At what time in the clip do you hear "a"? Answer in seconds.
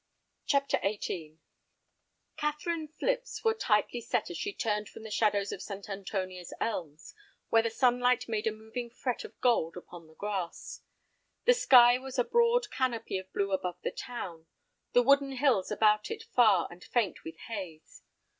8.47-8.51, 12.17-12.23